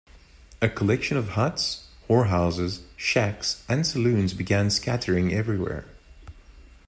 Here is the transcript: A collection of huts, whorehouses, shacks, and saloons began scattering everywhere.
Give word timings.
A 0.63 0.67
collection 0.67 1.15
of 1.15 1.33
huts, 1.37 1.87
whorehouses, 2.09 2.81
shacks, 2.97 3.63
and 3.69 3.85
saloons 3.85 4.33
began 4.33 4.71
scattering 4.71 5.31
everywhere. 5.31 5.85